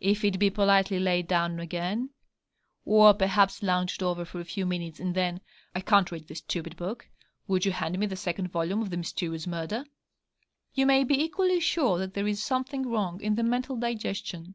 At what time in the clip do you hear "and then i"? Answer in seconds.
4.98-5.80